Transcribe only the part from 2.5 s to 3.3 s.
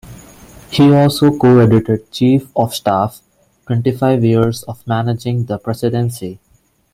of Staff: